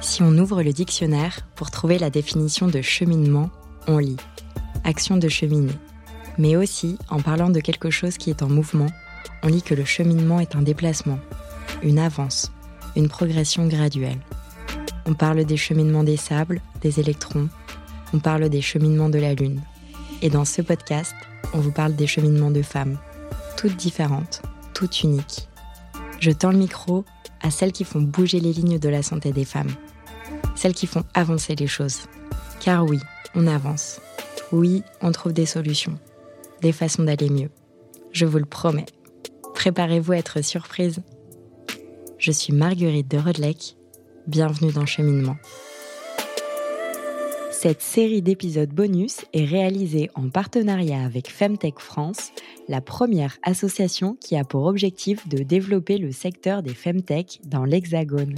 [0.00, 3.50] Si on ouvre le dictionnaire pour trouver la définition de cheminement,
[3.86, 4.16] on lit
[4.84, 5.74] action de cheminer.
[6.38, 8.86] Mais aussi, en parlant de quelque chose qui est en mouvement,
[9.42, 11.18] on lit que le cheminement est un déplacement,
[11.82, 12.50] une avance,
[12.96, 14.20] une progression graduelle.
[15.04, 17.50] On parle des cheminements des sables, des électrons,
[18.14, 19.60] on parle des cheminements de la Lune.
[20.22, 21.14] Et dans ce podcast,
[21.52, 22.98] on vous parle des cheminements de femmes,
[23.58, 24.40] toutes différentes,
[24.72, 25.48] toutes uniques.
[26.20, 27.04] Je tends le micro
[27.42, 29.72] à celles qui font bouger les lignes de la santé des femmes,
[30.54, 32.02] celles qui font avancer les choses.
[32.60, 33.00] Car oui,
[33.34, 34.00] on avance.
[34.52, 35.98] Oui, on trouve des solutions,
[36.62, 37.50] des façons d'aller mieux.
[38.12, 38.86] Je vous le promets.
[39.54, 41.00] Préparez-vous à être surprise.
[42.16, 43.74] Je suis Marguerite de Rodelec.
[44.28, 45.36] Bienvenue dans Cheminement.
[47.60, 52.30] Cette série d'épisodes bonus est réalisée en partenariat avec Femtech France,
[52.68, 58.36] la première association qui a pour objectif de développer le secteur des Femtech dans l'Hexagone.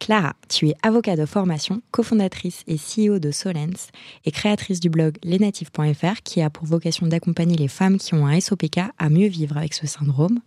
[0.00, 3.88] Clara, tu es avocate de formation, cofondatrice et CEO de Solens
[4.26, 8.38] et créatrice du blog lesnatifs.fr qui a pour vocation d'accompagner les femmes qui ont un
[8.38, 10.40] SOPK à mieux vivre avec ce syndrome.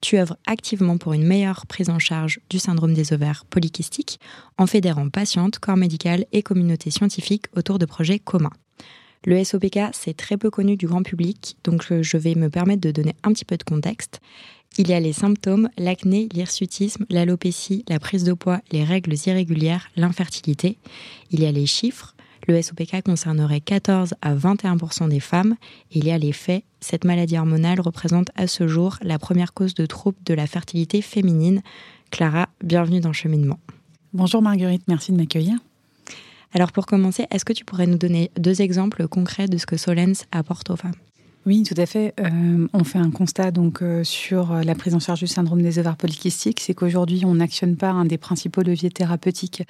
[0.00, 4.18] Tu œuvres activement pour une meilleure prise en charge du syndrome des ovaires polykystiques
[4.56, 8.52] en fédérant patientes, corps médical et communauté scientifique autour de projets communs.
[9.26, 12.90] Le SOPK, c'est très peu connu du grand public, donc je vais me permettre de
[12.90, 14.20] donner un petit peu de contexte.
[14.78, 19.88] Il y a les symptômes, l'acné, l'hirsutisme, l'alopécie, la prise de poids, les règles irrégulières,
[19.96, 20.78] l'infertilité.
[21.30, 22.14] Il y a les chiffres,
[22.46, 24.76] le SOPK concernerait 14 à 21
[25.08, 25.56] des femmes.
[25.90, 26.64] il y a les faits.
[26.80, 31.02] Cette maladie hormonale représente à ce jour la première cause de troubles de la fertilité
[31.02, 31.62] féminine.
[32.10, 33.60] Clara, bienvenue dans Cheminement.
[34.12, 35.56] Bonjour Marguerite, merci de m'accueillir.
[36.52, 39.76] Alors pour commencer, est-ce que tu pourrais nous donner deux exemples concrets de ce que
[39.76, 40.96] Solens apporte aux femmes?
[41.46, 42.12] Oui, tout à fait.
[42.20, 45.78] Euh, on fait un constat donc euh, sur la prise en charge du syndrome des
[45.78, 49.62] ovaires polykystiques, c'est qu'aujourd'hui on n'actionne pas un des principaux leviers thérapeutiques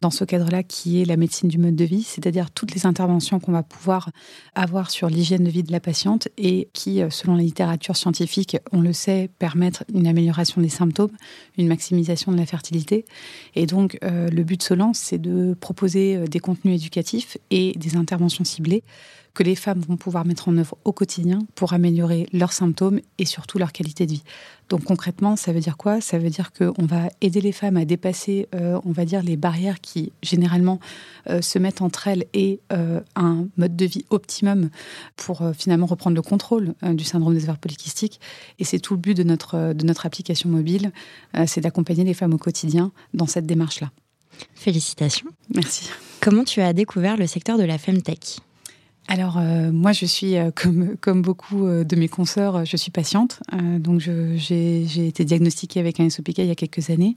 [0.00, 3.38] dans ce cadre-là qui est la médecine du mode de vie, c'est-à-dire toutes les interventions
[3.38, 4.10] qu'on va pouvoir
[4.54, 8.56] avoir sur l'hygiène de vie de la patiente et qui, euh, selon la littérature scientifique,
[8.72, 11.16] on le sait, permettre une amélioration des symptômes,
[11.58, 13.04] une maximisation de la fertilité.
[13.54, 17.72] Et donc, euh, le but de Solence, c'est de proposer euh, des contenus éducatifs et
[17.76, 18.82] des interventions ciblées
[19.34, 23.24] que les femmes vont pouvoir mettre en œuvre au quotidien pour améliorer leurs symptômes et
[23.24, 24.22] surtout leur qualité de vie.
[24.68, 26.00] Donc concrètement, ça veut dire quoi?
[26.00, 29.36] Ça veut dire qu'on va aider les femmes à dépasser, euh, on va dire, les
[29.36, 30.78] barrières qui généralement
[31.28, 34.70] euh, se mettent entre elles et euh, un mode de vie optimum
[35.16, 38.20] pour finalement reprendre le contrôle du syndrome des ovaires polykystiques.
[38.58, 40.92] Et c'est tout le but de notre, de notre application mobile,
[41.46, 43.90] c'est d'accompagner les femmes au quotidien dans cette démarche-là.
[44.54, 45.28] Félicitations.
[45.54, 45.90] Merci.
[46.20, 48.40] Comment tu as découvert le secteur de la Femtech
[49.10, 52.92] alors euh, moi je suis euh, comme comme beaucoup euh, de mes consoeurs, je suis
[52.92, 53.40] patiente.
[53.78, 57.16] donc j'ai été diagnostiquée avec un SOPK il y a quelques années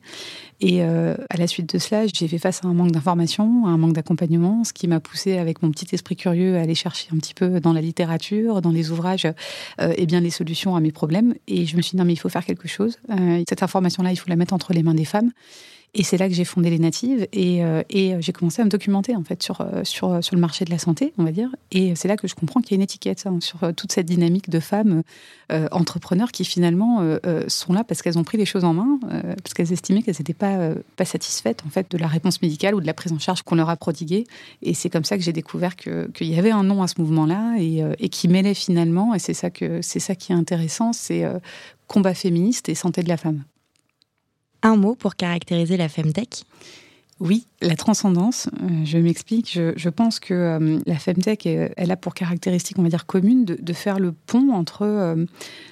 [0.60, 3.78] et à la suite de cela j'ai fait face à un manque d'information, à un
[3.78, 7.18] manque d'accompagnement, ce qui m'a poussée avec mon petit esprit curieux à aller chercher un
[7.18, 9.28] petit peu dans la littérature, dans les ouvrages,
[9.80, 11.36] et bien les solutions à mes problèmes.
[11.48, 12.98] Et je me suis dit non mais il faut faire quelque chose.
[13.48, 15.32] cette information là il faut la mettre entre les mains des femmes.
[15.96, 18.70] Et c'est là que j'ai fondé les Natives et, euh, et j'ai commencé à me
[18.70, 21.50] documenter en fait sur, euh, sur, euh, le marché de la santé, on va dire.
[21.72, 24.08] Et c'est là que je comprends qu'il y a une étiquette hein, sur toute cette
[24.08, 25.04] dynamique de femmes
[25.72, 27.04] entrepreneurs qui finalement
[27.48, 29.00] sont là parce qu'elles ont pris les choses en main,
[29.44, 30.74] parce qu'elles estimaient qu'elles n'étaient pas,
[31.06, 33.70] satisfaites en fait de la réponse médicale ou de la prise en charge qu'on leur
[33.70, 34.24] a prodiguée.
[34.64, 37.58] Et c'est comme ça que j'ai découvert qu'il y avait un nom à ce mouvement-là
[37.60, 41.24] et, qui mêlait finalement, et c'est ça qui est intéressant, c'est
[41.88, 43.44] combat féministe et santé de la femme
[44.64, 46.46] un mot pour caractériser la femtech
[47.24, 49.54] oui, la transcendance, euh, je m'explique.
[49.54, 53.74] Je, pense que euh, la Femtech, elle a pour caractéristique, on va dire, commune de,
[53.74, 55.26] faire le pont entre euh,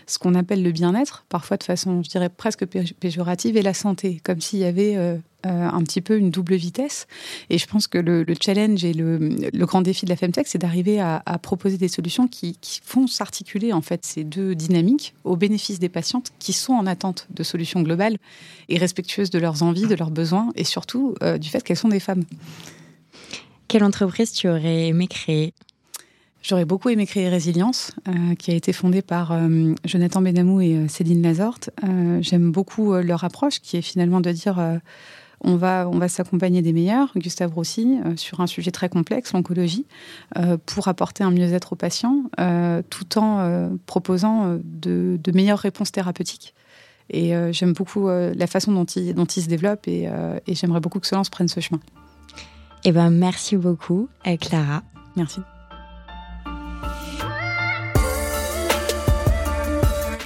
[0.08, 4.22] ce qu'on appelle le bien-être, parfois de façon, je dirais, presque péjorative, et la santé,
[4.24, 4.96] comme s'il y avait
[5.44, 7.08] un petit peu une double vitesse.
[7.50, 11.00] Et je pense que le, challenge et le, grand défi de la Femtech, c'est d'arriver
[11.00, 15.80] à, proposer des solutions qui, qui font s'articuler, en fait, ces deux dynamiques au bénéfice
[15.80, 18.18] des patientes qui sont en attente de solutions globales
[18.70, 22.00] et respectueuses de leurs envies, de leurs besoins, et surtout du fait qu'elles sont des
[22.00, 22.24] femmes.
[23.68, 25.54] Quelle entreprise tu aurais aimé créer?
[26.44, 30.76] J'aurais beaucoup aimé créer Résilience, euh, qui a été fondée par euh, Jonathan Benamou et
[30.76, 31.70] euh, Céline Lazorte.
[32.22, 34.60] J'aime beaucoup leur approche, qui est finalement de dire
[35.44, 39.86] on va, on va s'accompagner des meilleurs, Gustave Roussy, sur un sujet très complexe, l'oncologie,
[40.66, 42.24] pour apporter un mieux-être aux patients,
[42.90, 46.54] tout en proposant de, de, meilleures réponses thérapeutiques.
[47.10, 50.10] Et j'aime beaucoup la façon dont il, dont il se développe et,
[50.48, 51.80] et j'aimerais beaucoup que Solence prenne ce chemin.
[52.84, 54.10] Eh ben, merci beaucoup,
[54.40, 54.84] Clara.
[55.16, 55.42] Merci.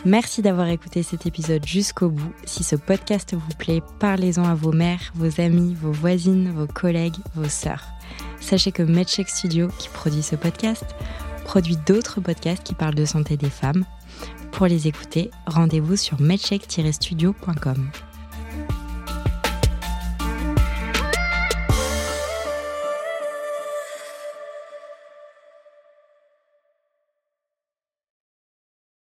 [0.05, 2.31] Merci d'avoir écouté cet épisode jusqu'au bout.
[2.45, 7.17] Si ce podcast vous plaît, parlez-en à vos mères, vos amis, vos voisines, vos collègues,
[7.33, 7.83] vaux sœurs.
[8.39, 10.85] Sachez que MedCheck Studio, qui produit ce podcast,
[11.43, 13.83] produit d'autres podcasts qui parlent de santé des femmes.
[14.51, 17.89] Pour les écouter, rendez-vous sur medcheck-studio.com.